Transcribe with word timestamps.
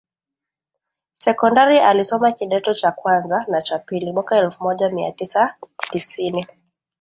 sekondari 1.15 1.79
Alisoma 1.79 2.31
kidato 2.31 2.73
cha 2.73 2.91
kwanza 2.91 3.45
na 3.47 3.61
cha 3.61 3.79
pili 3.79 4.11
mwaka 4.11 4.37
elfu 4.37 4.63
moja 4.63 4.89
mia 4.89 5.11
tisa 5.11 5.55
tisini 5.91 6.47